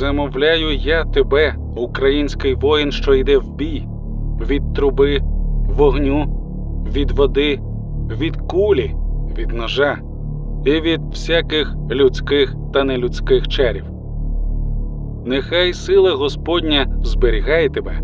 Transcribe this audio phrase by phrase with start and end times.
[0.00, 3.86] Замовляю я тебе, український воїн, що йде в бій,
[4.48, 5.20] від труби,
[5.76, 6.24] вогню,
[6.94, 7.60] від води,
[8.20, 8.94] від кулі,
[9.38, 9.98] від ножа
[10.64, 13.84] і від всяких людських та нелюдських чарів.
[15.26, 18.00] Нехай сила Господня зберігає тебе,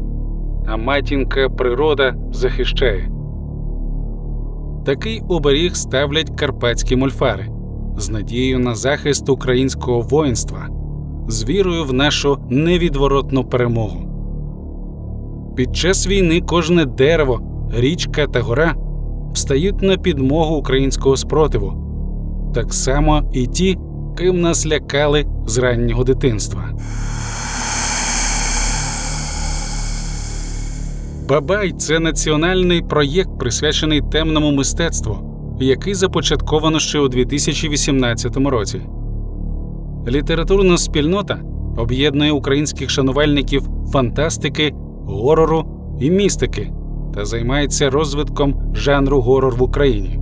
[0.67, 3.11] а матінка природа захищає.
[4.87, 7.47] Такий оберіг ставлять карпатські мольфари
[7.97, 10.76] з надією на захист українського воїнства,
[11.29, 14.17] з вірою в нашу невідворотну перемогу.
[15.57, 17.41] Під час війни кожне дерево,
[17.75, 18.75] річка та гора
[19.33, 21.73] встають на підмогу українського спротиву,
[22.55, 23.79] так само і ті,
[24.19, 26.65] ким нас лякали з раннього дитинства.
[31.29, 35.19] Бабай це національний проєкт, присвячений темному мистецтву,
[35.61, 38.81] який започатковано ще у 2018 році.
[40.09, 41.41] Літературна спільнота
[41.77, 45.65] об'єднує українських шанувальників фантастики, горору
[46.01, 46.73] і містики
[47.15, 50.21] та займається розвитком жанру горор в Україні.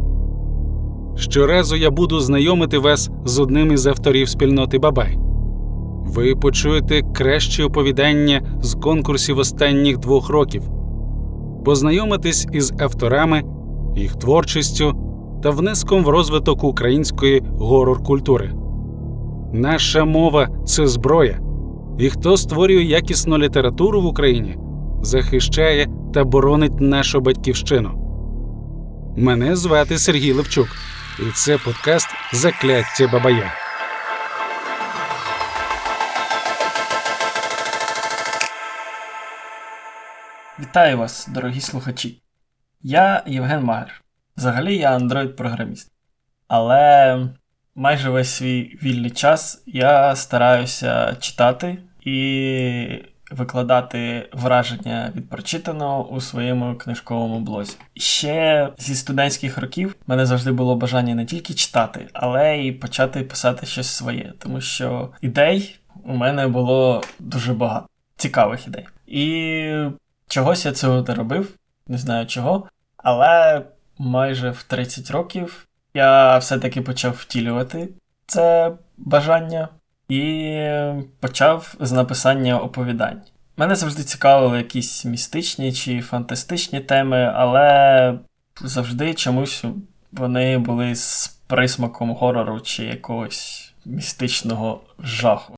[1.16, 5.18] Щоразу я буду знайомити вас з одним із авторів спільноти Бабай.
[6.06, 10.62] Ви почуєте кращі оповідання з конкурсів останніх двох років,
[11.64, 13.42] познайомитесь із авторами,
[13.96, 14.92] їх творчістю
[15.42, 18.63] та внеском в розвиток української горор-культури.
[19.56, 21.40] Наша мова це зброя,
[21.98, 24.58] і хто створює якісну літературу в Україні,
[25.02, 27.90] захищає та боронить нашу батьківщину.
[29.16, 30.68] Мене звати Сергій Левчук,
[31.18, 33.52] і це подкаст Закляття Бабая.
[40.60, 42.22] Вітаю вас, дорогі слухачі.
[42.82, 44.02] Я Євген Магер.
[44.36, 45.92] Взагалі я андроїд-програміст.
[46.48, 47.28] Але
[47.74, 56.74] майже весь свій вільний час я стараюся читати і викладати враження від прочитаного у своєму
[56.74, 57.76] книжковому блозі.
[57.96, 63.20] Ще зі студентських років в мене завжди було бажання не тільки читати, але й почати
[63.20, 68.86] писати щось своє, тому що ідей у мене було дуже багато цікавих ідей.
[69.06, 69.86] І
[70.28, 71.50] чогось я цього не робив,
[71.88, 73.62] не знаю чого, але
[73.98, 77.88] майже в 30 років я все-таки почав втілювати
[78.26, 79.68] це бажання
[80.08, 80.56] і
[81.20, 83.20] почав з написання оповідань.
[83.56, 88.18] Мене завжди цікавили якісь містичні чи фантастичні теми, але
[88.60, 89.64] завжди чомусь
[90.12, 95.56] вони були з присмаком горору чи якогось містичного жаху.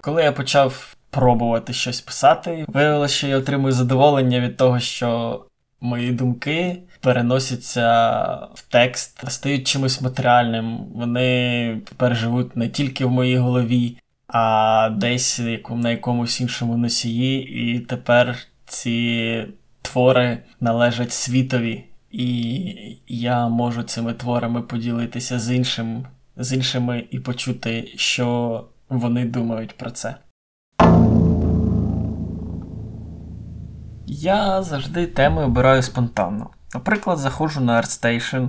[0.00, 5.40] Коли я почав пробувати щось писати, виявилося, що я отримую задоволення від того, що
[5.80, 7.88] мої думки переносяться
[8.54, 10.78] в текст, стають чимось матеріальним.
[10.94, 13.96] Вони тепер живуть не тільки в моїй голові,
[14.26, 15.40] а десь
[15.70, 19.46] на якомусь іншому носії, і тепер ці
[19.82, 21.84] твори належать світові.
[22.10, 22.74] І
[23.08, 26.06] я можу цими творами поділитися з іншим,
[26.36, 30.14] з іншими і почути, що вони думають про це.
[34.10, 36.50] Я завжди теми обираю спонтанно.
[36.74, 38.48] Наприклад, заходжу на ArtStation,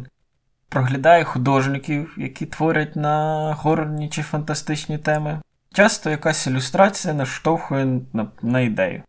[0.70, 5.42] проглядаю художників, які творять на горорні чи фантастичні теми.
[5.74, 9.04] Часто якась ілюстрація наштовхує на, на ідею,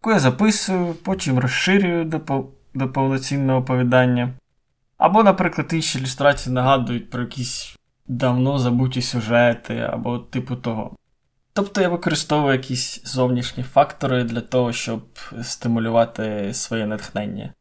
[0.00, 4.32] яку я записую, потім розширюю до, до повноцінного оповідання.
[4.98, 10.96] Або, наприклад, інші ілюстрації нагадують про якісь давно забуті сюжети, або типу того.
[11.56, 15.02] Тобто я використовую якісь зовнішні фактори для того, щоб
[15.42, 17.52] стимулювати своє натхнення.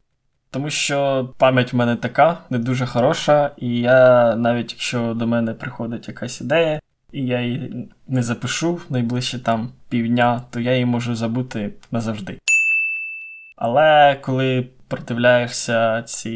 [0.52, 5.54] Тому що пам'ять в мене така, не дуже хороша, і я навіть якщо до мене
[5.54, 6.80] приходить якась ідея,
[7.12, 12.40] і я її не запишу найближче там півдня, то я її можу забути назавжди.
[13.56, 16.32] Але коли продивляєшся ці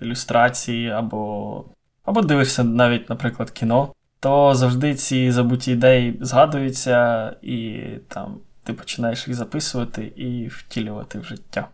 [0.00, 1.64] ілюстрації, або,
[2.04, 3.92] або дивишся навіть, наприклад, кіно,
[4.24, 11.24] то завжди ці забуті ідеї згадуються, і там ти починаєш їх записувати і втілювати в
[11.24, 11.68] життя.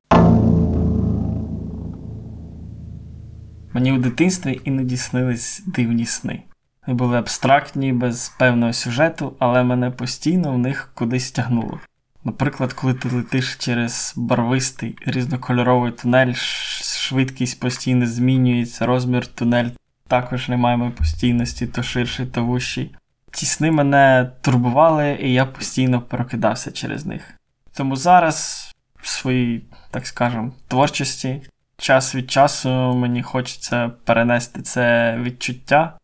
[3.72, 6.42] Мені у дитинстві іноді снились дивні сни.
[6.86, 11.80] Вони були абстрактні, без певного сюжету, але мене постійно в них кудись тягнуло.
[12.24, 19.68] Наприклад, коли ти летиш через барвистий різнокольоровий тунель, швидкість постійно змінюється, розмір тунель
[20.10, 22.94] також не маємо постійності, то ширший, то вущий.
[23.32, 27.34] Ці сни мене турбували, і я постійно прокидався через них.
[27.72, 31.42] Тому зараз в своїй, так скажем, творчості
[31.76, 35.98] час від часу мені хочеться перенести це відчуття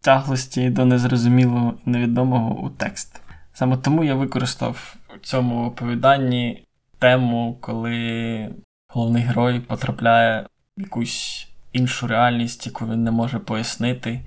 [0.00, 3.20] тяглості до незрозумілого і невідомого у текст.
[3.52, 6.64] Саме тому я використав у цьому оповіданні
[6.98, 8.48] тему, коли
[8.88, 10.46] головний герой потрапляє
[10.76, 14.20] в якусь іншу реальність, яку він не може пояснити,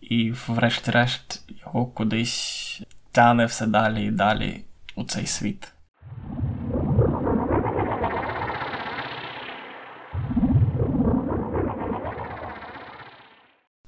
[0.00, 2.82] і, врешті-решт, його кудись
[3.12, 4.64] тяне все далі і далі
[4.96, 5.72] у цей світ.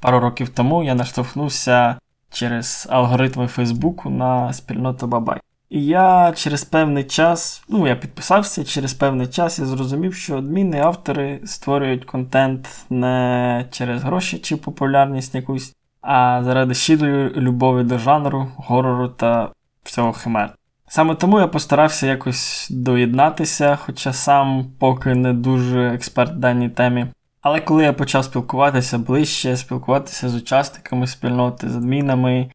[0.01, 1.99] Пару років тому я наштовхнувся
[2.31, 5.41] через алгоритми Фейсбуку на спільноту Бабай.
[5.71, 10.79] І я через певний час, ну я підписався, через певний час я зрозумів, що адміни
[10.79, 18.49] автори створюють контент не через гроші чи популярність якусь, а заради щирої любові до жанру,
[18.57, 19.51] горору та
[19.83, 20.55] всього химер.
[20.89, 27.07] Саме тому я постарався якось доєднатися, хоча сам поки не дуже експерт в даній темі.
[27.41, 32.51] Але коли я почав спілкуватися ближче, спілкуватися з учасниками спільноти, з адмінами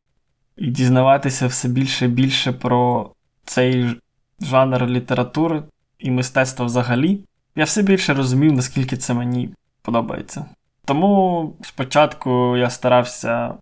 [0.62, 3.12] і дізнаватися все більше і більше про
[3.46, 4.02] цей
[4.42, 5.63] жанр літератури
[6.00, 7.19] і мистецтва взагалі,
[7.56, 9.50] я все більше розумів, наскільки це мені
[9.81, 10.46] подобається.
[10.86, 13.54] Тому спочатку я старався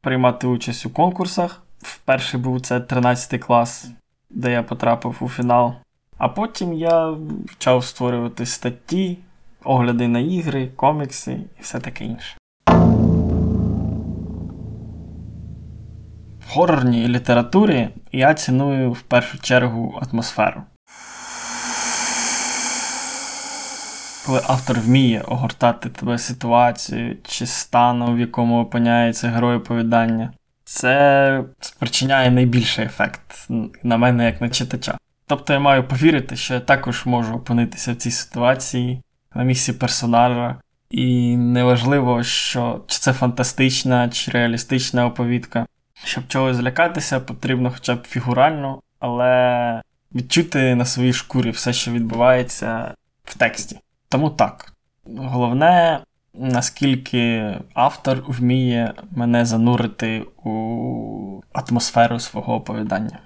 [0.00, 1.62] приймати участь у конкурсах.
[1.78, 3.90] Вперше був це 13 клас,
[4.30, 5.74] де я потрапив у фінал.
[6.18, 7.14] А потім я
[7.48, 9.18] почав створювати статті,
[9.62, 12.36] огляди на ігри, комікси і все таке інше.
[16.54, 20.62] Хорорній літературі я ціную в першу чергу атмосферу.
[24.26, 30.32] Коли автор вміє огортати тебе ситуацію чи станом, в якому опиняється герой оповідання,
[30.64, 33.48] це спричиняє найбільший ефект
[33.82, 34.98] на мене як на читача.
[35.26, 39.02] Тобто я маю повірити, що я також можу опинитися в цій ситуації
[39.34, 40.56] на місці персонажа,
[40.90, 45.66] і неважливо, що чи це фантастична чи реалістична оповідка.
[46.04, 49.82] Щоб чогось злякатися, потрібно хоча б фігурально, але
[50.14, 52.94] відчути на своїй шкурі все, що відбувається
[53.24, 53.78] в тексті.
[54.08, 54.72] Тому так.
[55.16, 56.00] Головне,
[56.34, 63.18] наскільки автор вміє мене занурити у атмосферу свого оповідання.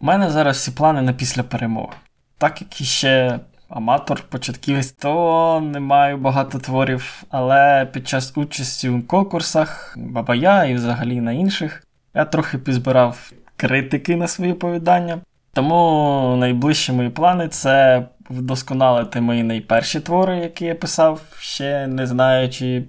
[0.00, 1.94] У мене зараз всі плани на після перемоги.
[2.38, 3.40] Так як іще
[3.70, 10.74] аматор, початківець, то не маю багато творів, але під час участі у конкурсах, Бабая і
[10.74, 11.84] взагалі на інших,
[12.14, 15.18] я трохи підзбирав критики на свої оповідання.
[15.52, 22.84] Тому найближчі мої плани це вдосконалити мої найперші твори, які я писав, ще не знаючи,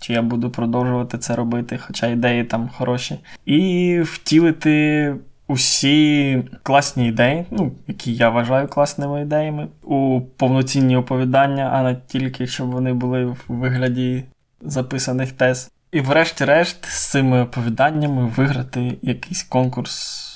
[0.00, 3.18] чи я буду продовжувати це робити, хоча ідеї там хороші.
[3.46, 5.14] І втілити
[5.52, 12.46] усі класні ідеї, ну, які я вважаю класними ідеями, у повноцінні оповідання, а не тільки
[12.46, 14.24] щоб вони були в вигляді
[14.60, 15.70] записаних тез.
[15.92, 20.28] І врешті-решт з цими оповіданнями виграти якийсь конкурс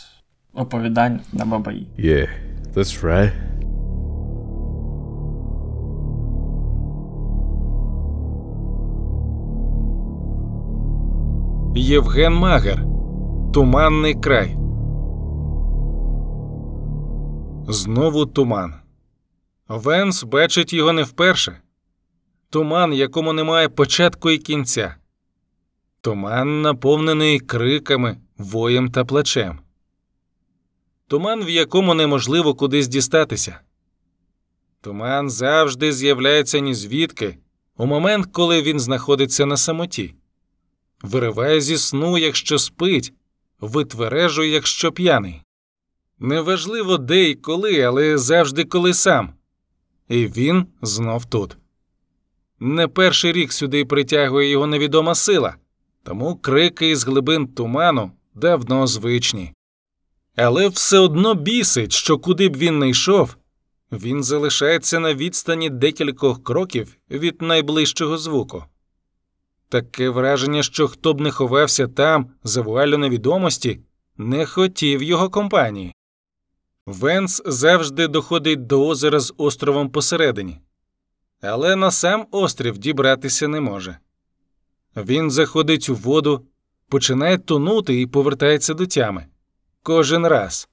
[0.54, 1.86] оповідань на Бабаї.
[1.98, 2.28] Yeah,
[2.74, 3.32] that's right.
[11.74, 12.84] Євген Магер.
[13.54, 14.56] Туманний край.
[17.68, 18.74] Знову туман.
[19.68, 21.60] Венс бачить його не вперше.
[22.50, 24.96] Туман, якому немає початку і кінця.
[26.00, 29.58] Туман, наповнений криками, воєм та плачем.
[31.08, 33.60] Туман, в якому неможливо кудись дістатися.
[34.80, 37.38] Туман завжди з'являється ні звідки
[37.76, 40.14] у момент, коли він знаходиться на самоті.
[41.02, 43.12] Вириває зі сну, якщо спить,
[43.60, 45.45] витвережує, якщо п'яний.
[46.18, 49.32] Неважливо де і коли, але завжди коли сам.
[50.08, 51.56] І він знов тут.
[52.60, 55.56] Не перший рік сюди притягує його невідома сила,
[56.02, 59.52] тому крики із глибин туману давно звичні.
[60.36, 63.36] Але все одно бісить, що куди б він не йшов,
[63.92, 68.64] він залишається на відстані декількох кроків від найближчого звуку.
[69.68, 73.80] Таке враження, що хто б не ховався там, за вуалю невідомості,
[74.16, 75.95] не хотів його компанії.
[76.86, 80.60] Венс завжди доходить до озера з островом посередині,
[81.40, 83.98] але на сам острів дібратися не може.
[84.96, 86.46] Він заходить у воду,
[86.88, 89.26] починає тонути і повертається до тями.
[89.82, 90.68] Кожен раз.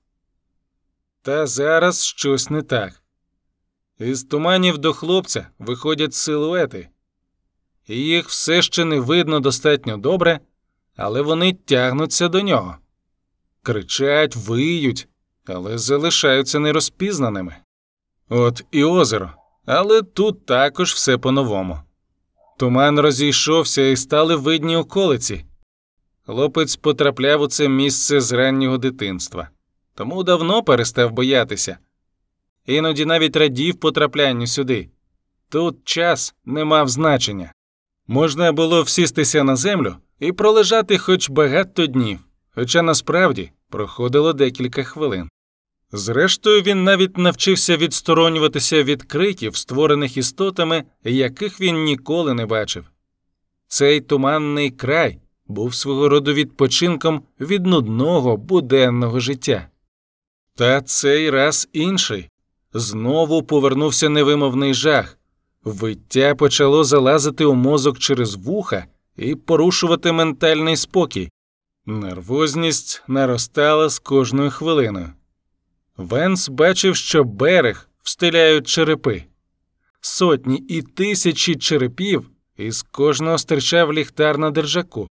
[1.22, 3.04] Та зараз щось не так.
[4.00, 6.90] Із туманів до хлопця виходять силуети,
[7.88, 10.40] їх все ще не видно достатньо добре,
[10.96, 12.78] але вони тягнуться до нього,
[13.62, 15.08] кричать, виють,
[15.46, 17.56] але залишаються нерозпізнаними.
[18.30, 19.32] От і озеро,
[19.66, 21.80] але тут також все по-новому.
[22.58, 25.46] Туман розійшовся і стали видні околиці.
[26.26, 29.50] Хлопець потрапляв у це місце з раннього дитинства,
[29.96, 31.78] тому давно перестав боятися.
[32.66, 34.90] Іноді навіть радів потраплянню сюди.
[35.50, 37.54] Тут час не мав значення.
[38.08, 42.20] Можна було всістися на землю і пролежати хоч багато днів,
[42.56, 45.30] хоча насправді проходило декілька хвилин.
[45.92, 52.86] Зрештою, він навіть навчився відсторонюватися від криків, створених істотами, яких він ніколи не бачив.
[53.68, 59.68] Цей туманний край був свого роду відпочинком від нудного буденного життя.
[60.56, 62.30] Та цей раз інший.
[62.74, 65.18] Знову повернувся невимовний жах.
[65.64, 68.86] Виття почало залазити у мозок через вуха
[69.18, 71.30] і порушувати ментальний спокій.
[71.86, 75.14] Нервозність наростала з кожною хвилиною.
[75.98, 79.24] Венс бачив, що берег встиляють черепи.
[80.02, 85.08] Сотні і тисячі черепів, і з кожного стирчав ліхтар на держаку,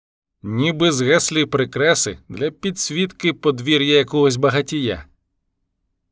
[0.42, 5.06] ніби згаслі прикраси для підсвітки подвір'я якогось багатія.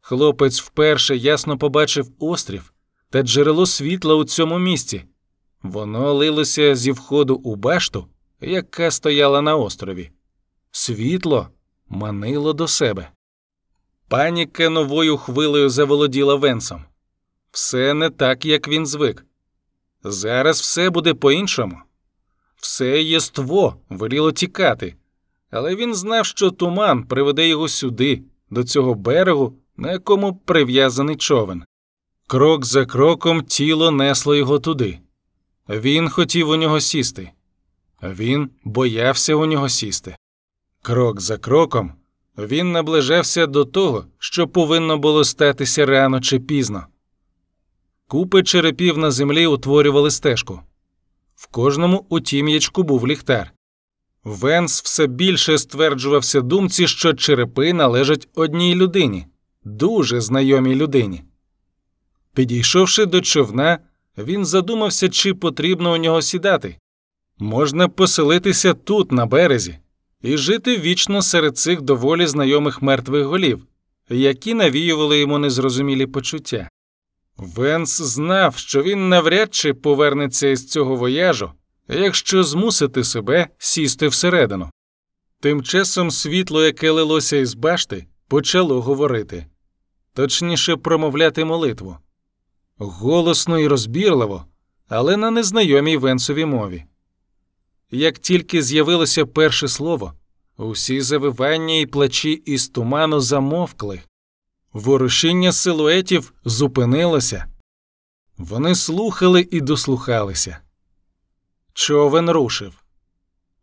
[0.00, 2.72] Хлопець вперше ясно побачив острів
[3.10, 5.04] та джерело світла у цьому місці.
[5.62, 8.06] Воно лилося зі входу у башту,
[8.40, 10.10] яка стояла на острові.
[10.76, 11.48] Світло
[11.88, 13.10] манило до себе.
[14.08, 16.84] Паніка новою хвилею заволоділа Венсом.
[17.50, 19.24] Все не так, як він звик.
[20.04, 21.78] Зараз все буде по-іншому.
[22.56, 24.94] Все єство веліло тікати,
[25.50, 31.64] але він знав, що туман приведе його сюди, до цього берегу, на якому прив'язаний човен.
[32.26, 34.98] Крок за кроком тіло несло його туди.
[35.68, 37.30] Він хотів у нього сісти.
[38.02, 40.16] Він боявся у нього сісти.
[40.84, 41.92] Крок за кроком
[42.38, 46.86] він наближався до того, що повинно було статися рано чи пізно.
[48.08, 50.60] Купи черепів на землі утворювали стежку.
[51.34, 53.52] В кожному у тім'ячку був ліхтар.
[54.24, 59.26] Венс все більше стверджувався думці, що черепи належать одній людині,
[59.64, 61.24] дуже знайомій людині.
[62.34, 63.78] Підійшовши до човна,
[64.18, 66.78] він задумався, чи потрібно у нього сідати.
[67.38, 69.78] Можна поселитися тут, на березі,
[70.24, 73.66] і жити вічно серед цих доволі знайомих мертвих голів,
[74.08, 76.68] які навіювали йому незрозумілі почуття.
[77.36, 81.52] Венс знав, що він навряд чи повернеться із цього вояжу,
[81.88, 84.70] якщо змусити себе сісти всередину.
[85.40, 89.46] Тим часом світло, яке лилося із башти, почало говорити,
[90.14, 91.96] точніше промовляти молитву
[92.78, 94.44] голосно і розбірливо,
[94.88, 96.84] але на незнайомій Венсовій мові.
[97.94, 100.12] Як тільки з'явилося перше слово,
[100.56, 104.00] усі завивання і плачі із туману замовкли,
[104.72, 107.46] ворушіння силуетів зупинилося.
[108.38, 110.58] Вони слухали і дослухалися.
[111.72, 112.84] Човен рушив.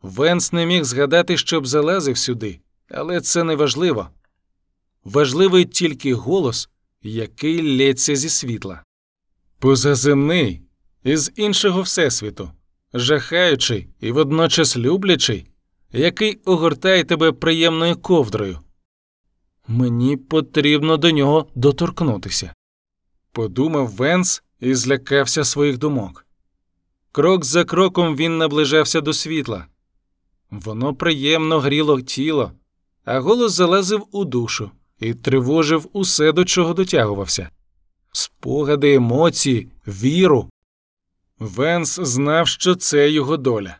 [0.02, 2.60] Венс не міг згадати, щоб залазив сюди,
[2.90, 4.10] але це не важливо.
[5.04, 6.70] Важливий тільки голос,
[7.02, 8.84] який лється зі світла.
[9.60, 10.62] Позаземний,
[11.04, 12.52] із іншого всесвіту,
[12.94, 15.48] жахаючий і водночас люблячий,
[15.92, 18.60] який огортає тебе приємною ковдрою.
[19.68, 22.54] Мені потрібно до нього доторкнутися.
[23.32, 26.26] Подумав Венс і злякався своїх думок.
[27.12, 29.66] Крок за кроком він наближався до світла.
[30.52, 32.52] Воно приємно гріло тіло,
[33.06, 37.50] а голос залазив у душу і тривожив усе, до чого дотягувався
[38.12, 40.50] спогади, емоції, віру.
[41.42, 43.78] Венс знав, що це його доля.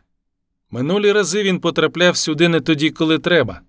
[0.70, 3.60] Минулі рази він потрапляв сюди не тоді, коли треба.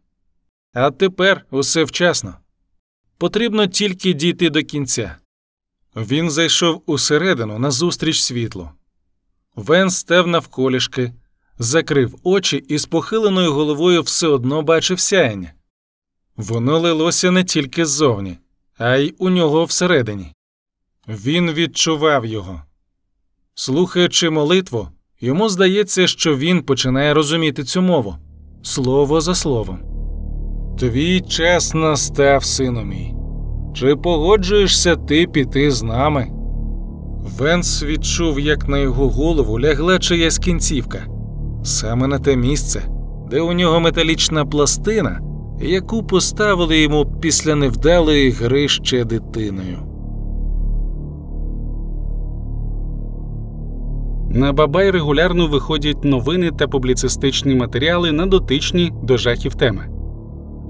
[0.73, 2.35] А тепер усе вчасно.
[3.17, 5.17] Потрібно тільки дійти до кінця.
[5.95, 8.69] Він зайшов усередину назустріч світлу.
[9.55, 11.13] Венс став навколішки,
[11.59, 15.53] закрив очі і з похиленою головою все одно бачив сяєння.
[16.35, 18.37] Воно лилося не тільки ззовні,
[18.77, 20.33] а й у нього всередині.
[21.07, 22.63] Він відчував його.
[23.55, 24.87] Слухаючи молитву,
[25.21, 28.15] йому здається, що він починає розуміти цю мову
[28.61, 29.79] слово за словом.
[30.79, 33.13] Твій час настав, сину мій.
[33.73, 36.27] Чи погоджуєшся ти піти з нами?
[37.37, 41.05] Венс відчув, як на його голову лягла чиясь кінцівка,
[41.63, 42.83] саме на те місце,
[43.31, 45.19] де у нього металічна пластина,
[45.61, 49.92] яку поставили йому після невдалої гри ще дитиною.
[54.33, 59.89] На Бабай регулярно виходять новини та публіцистичні матеріали на дотичні до жахів теми.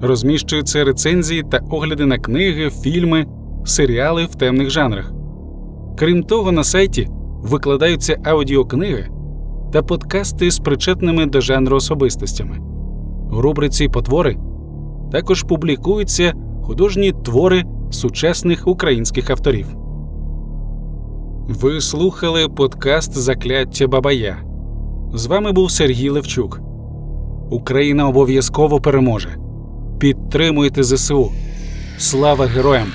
[0.02, 3.26] Розміщуються рецензії та огляди на книги, фільми,
[3.64, 5.12] серіали в темних жанрах.
[5.98, 7.08] Крім того, на сайті
[7.42, 9.08] викладаються аудіокниги,
[9.72, 12.58] та подкасти з причетними до жанру особистостями.
[13.32, 14.36] У рубриці Потвори
[15.12, 19.83] також публікуються художні твори сучасних українських авторів.
[21.48, 24.42] Ви слухали подкаст Закляття Бабая.
[25.14, 26.60] З вами був Сергій Левчук.
[27.50, 29.36] Україна обов'язково переможе.
[29.98, 31.32] Підтримуйте ЗСУ.
[31.98, 32.86] Слава героям!